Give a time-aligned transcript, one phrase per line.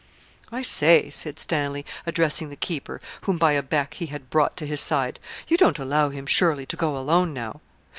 [0.51, 4.65] 'I say,' said Stanley, addressing the keeper, whom by a beck he had brought to
[4.65, 7.61] his side, 'you don't allow him, surely, to go alone now?'